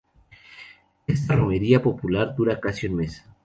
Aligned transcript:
Esta 1.05 1.35
romería 1.35 1.83
popular 1.83 2.33
dura 2.35 2.59
casi 2.59 2.87
un 2.87 2.95
mes. 2.95 3.23